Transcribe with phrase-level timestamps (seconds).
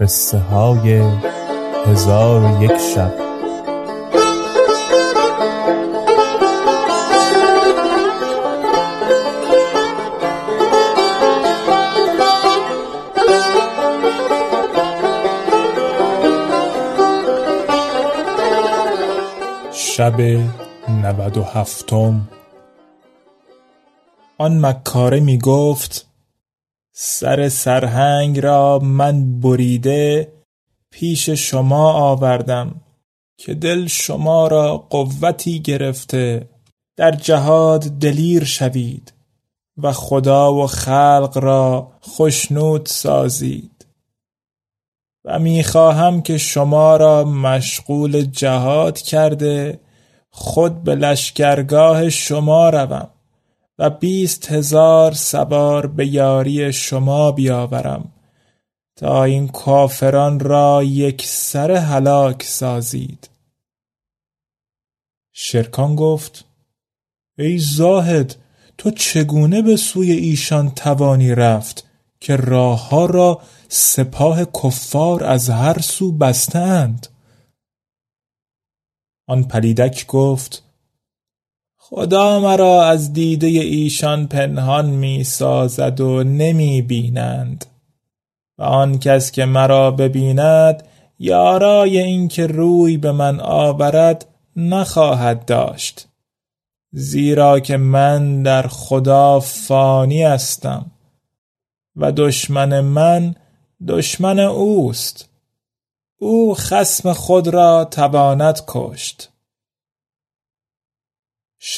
[0.00, 1.02] قصه های
[1.86, 3.12] هزار و یک شب.
[19.72, 20.20] شب
[20.88, 22.28] نود و هفتم.
[24.38, 26.07] آن مکاره می گفت
[27.00, 30.32] سر سرهنگ را من بریده
[30.90, 32.80] پیش شما آوردم
[33.36, 36.48] که دل شما را قوتی گرفته.
[36.96, 39.12] در جهاد دلیر شوید
[39.76, 43.86] و خدا و خلق را خشنود سازید.
[45.24, 49.80] و می‌خواهم که شما را مشغول جهاد کرده
[50.30, 53.10] خود به لشکرگاه شما روم.
[53.78, 58.12] و بیست هزار سوار به یاری شما بیاورم
[58.96, 63.30] تا این کافران را یک سر هلاک سازید.
[65.32, 66.44] شرکان گفت
[67.38, 68.36] ای زاهد
[68.78, 71.88] تو چگونه به سوی ایشان توانی رفت
[72.20, 77.06] که راه ها را سپاه کفار از هر سو بستند
[79.28, 80.67] آن پلیدک گفت
[81.90, 87.66] خدا مرا از دیده ایشان پنهان می سازد و نمی بینند
[88.58, 90.82] و آن کس که مرا ببیند
[91.18, 94.26] یارای این که روی به من آورد
[94.56, 96.08] نخواهد داشت.
[96.92, 100.90] زیرا که من در خدا فانی هستم
[101.96, 103.34] و دشمن من
[103.88, 105.28] دشمن اوست.
[106.18, 109.30] او خسم خود را تواند کشت.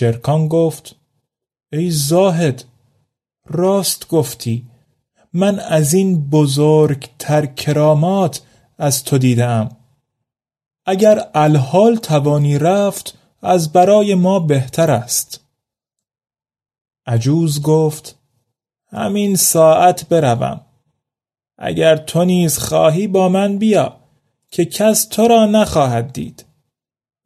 [0.00, 0.96] شرکان گفت
[1.72, 2.64] ای زاهد
[3.46, 4.66] راست گفتی
[5.32, 8.42] من از این بزرگتر کرامات
[8.78, 9.76] از تو دیدم
[10.86, 15.40] اگر الحال توانی رفت از برای ما بهتر است.
[17.06, 18.18] عجوز گفت
[18.86, 20.60] همین ساعت بروم.
[21.58, 23.96] اگر تو نیز خواهی با من بیا
[24.50, 26.44] که کس تو را نخواهد دید.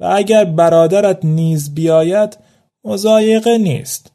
[0.01, 2.44] و اگر برادرت نیز بیاید
[2.85, 4.13] مضایقه نیست.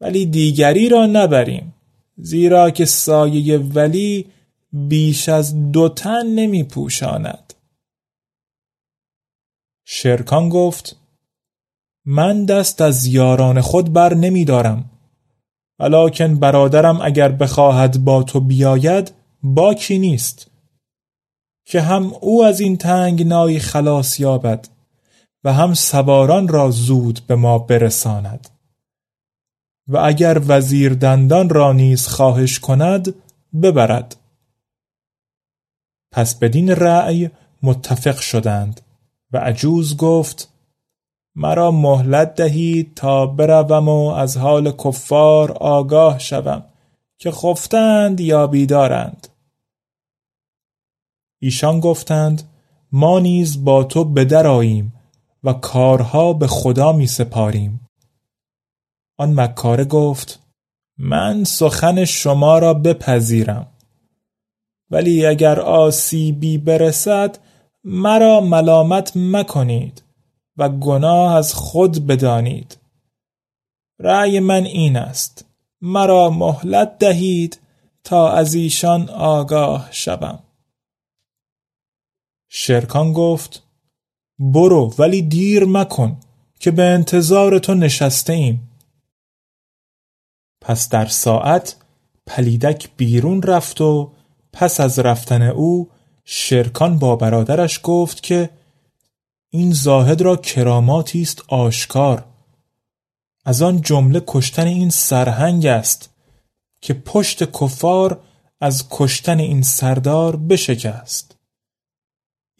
[0.00, 1.74] ولی دیگری را نبریم.
[2.16, 4.26] زیرا که سایه ولی
[4.72, 7.54] بیش از دو تن نمی پوشاند
[9.84, 10.96] شرکان گفت
[12.04, 14.90] من دست از یاران خود بر نمی دارم
[15.78, 19.12] ولیکن برادرم اگر بخواهد با تو بیاید
[19.42, 20.50] باکی نیست.
[21.66, 24.68] که هم او از این تنگنایی خلاص یابد.
[25.44, 28.48] و هم سواران را زود به ما برساند.
[29.88, 33.14] و اگر وزیر دندان را نیز خواهش کند
[33.62, 34.16] ببرد.
[36.12, 37.30] پس بدین رأی
[37.62, 38.80] متفق شدند
[39.32, 40.52] و عجوز گفت
[41.34, 46.64] مرا مهلت دهید تا بروم و از حال کفار آگاه شوم
[47.18, 49.28] که خفتند یا بیدارند.
[51.38, 52.42] ایشان گفتند
[52.92, 54.92] ما نیز با تو بدرآییم
[55.44, 57.88] و کارها به خدا می سپاریم.
[59.16, 60.42] آن مکاره گفت
[60.98, 63.66] من سخن شما را بپذیرم.
[64.90, 67.38] ولی اگر آسیبی برسد
[67.84, 70.02] مرا ملامت مکنید
[70.56, 72.78] و گناه از خود بدانید.
[73.98, 75.44] رأی من این است
[75.80, 77.60] مرا مهلت دهید
[78.04, 80.38] تا از ایشان آگاه شوم.
[82.48, 83.61] شرکان گفت
[84.42, 86.16] برو ولی دیر مکن
[86.60, 88.68] که به انتظار تو نشسته ایم.
[90.60, 91.76] پس در ساعت
[92.26, 94.12] پلیدک بیرون رفت و
[94.52, 95.90] پس از رفتن او
[96.24, 98.50] شرکان با برادرش گفت که
[99.50, 102.24] این زاهد را کراماتی است آشکار.
[103.44, 106.10] از آن جمله کشتن این سرهنگ است
[106.80, 108.20] که پشت کفار
[108.60, 111.41] از کشتن این سردار بشکست.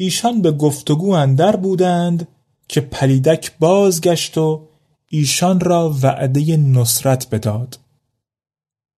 [0.02, 2.28] ایشان به گفتگو اندر بودند
[2.68, 4.68] که پلیدک بازگشت و
[5.08, 7.78] ایشان را وعده نصرت بداد.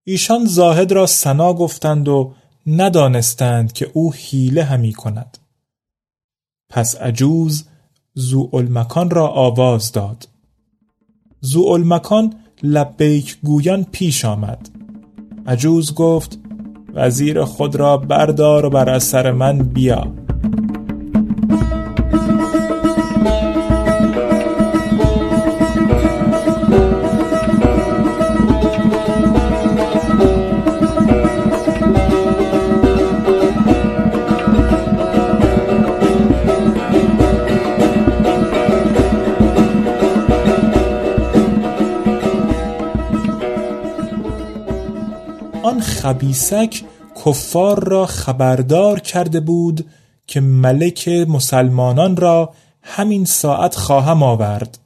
[0.05, 2.35] ایشان زاهد را سنا گفتند و
[2.67, 5.39] ندانستند که او حیله همی کند.
[6.69, 7.65] پس عجوز
[8.15, 10.29] زوالمکان را آواز داد.
[11.41, 14.69] زوالمکان لبیک گویان پیش آمد.
[15.47, 16.39] عجوز گفت
[16.95, 20.24] وزیر خود را بردار و بر اثر من بیا.
[46.05, 46.83] خبیسک
[47.25, 49.87] کفار را خبردار کرده بود
[50.27, 54.79] که ملک مسلمانان را همین ساعت خواهم آورد.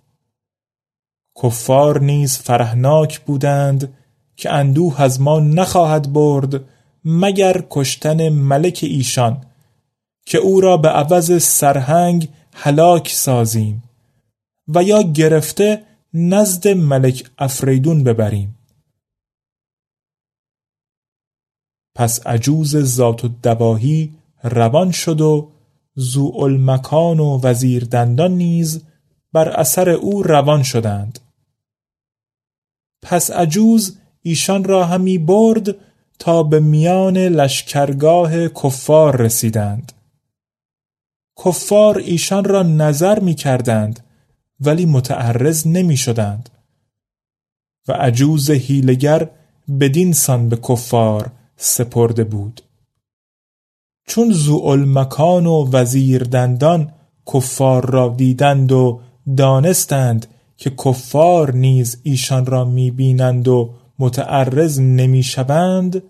[1.43, 3.93] کفار نیز فرهناک بودند
[4.37, 6.61] که اندوه از ما نخواهد برد
[7.05, 9.41] مگر کشتن ملک ایشان
[10.27, 13.83] که او را به عوض سرهنگ هلاک سازیم
[14.69, 15.83] و یا گرفته
[16.15, 18.58] نزد ملک افریدون ببریم.
[21.99, 24.13] پس عجوز ذات و دواهی
[24.43, 25.49] روان شد و
[25.95, 28.83] زوالمکان و وزیر دندان نیز
[29.33, 31.19] بر اثر او روان شدند.
[33.03, 35.77] پس عجوز ایشان را همی برد
[36.19, 39.93] تا به میان لشکرگاه کفار رسیدند.
[41.45, 44.01] کفار ایشان را نظر می کردند
[44.61, 46.51] ولی متعرض نمی شدند.
[47.89, 49.31] و عجوز هیلگر
[49.81, 52.63] بدین سان به کفار سپرده بود.
[54.07, 54.33] چون
[54.85, 56.93] مکان و وزیر دندان
[57.35, 59.01] کفار را دیدند و
[59.37, 60.27] دانستند
[60.57, 66.03] که کفار نیز ایشان را می‌بینند و متعرض نمی‌شوند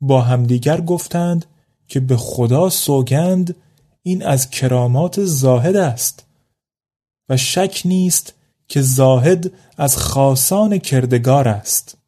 [0.00, 1.46] با همدیگر گفتند
[1.88, 3.56] که به خدا سوگند
[4.02, 6.26] این از کرامات زاهد است
[7.28, 8.34] و شک نیست
[8.68, 12.01] که زاهد از خاصان کردگار است.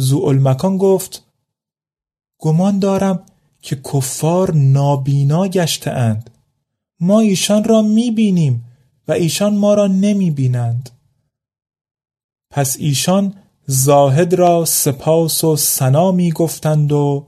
[0.00, 1.24] زوالمکان گفت
[2.38, 3.22] گمان دارم
[3.62, 6.30] که کفار نابینا گشته اند
[7.00, 8.64] ما ایشان را می بینیم
[9.08, 10.90] و ایشان ما را نمی بینند
[12.50, 13.34] پس ایشان
[13.66, 17.26] زاهد را سپاس و سنا می گفتند و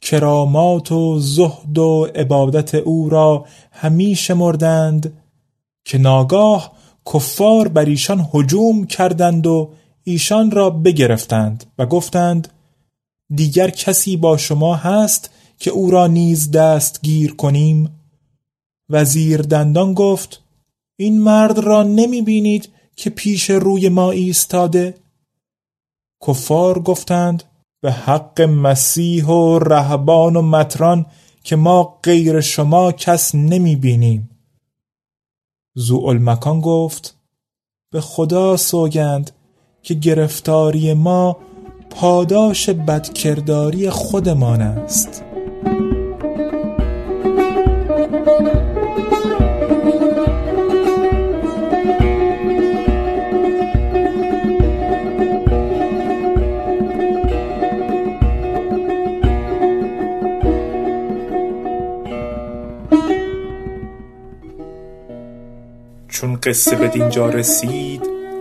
[0.00, 5.22] کرامات و زهد و عبادت او را همیشه مردند
[5.84, 6.72] که ناگاه
[7.14, 9.70] کفار بر ایشان هجوم کردند و
[10.08, 12.48] ایشان را بگرفتند و گفتند
[13.34, 18.00] دیگر کسی با شما هست که او را نیز دست گیر کنیم؟
[18.90, 20.42] وزیر دندان گفت
[20.96, 24.94] این مرد را نمی بینید که پیش روی ما ایستاده؟
[26.26, 27.42] کفار گفتند
[27.80, 31.06] به حق مسیح و رهبان و متران
[31.42, 34.30] که ما غیر شما کس نمی بینیم.
[35.74, 37.16] زوالمکان گفت
[37.90, 39.30] به خدا سوگند
[39.86, 41.36] که گرفتاری ما
[41.90, 45.22] پاداش بدکرداری خودمان است.
[66.08, 68.15] چون قصه به دینجا رسید